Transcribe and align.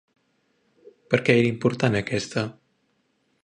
Per 1.13 1.19
què 1.27 1.35
era 1.41 1.51
important 1.51 1.99
aquesta? 2.03 2.47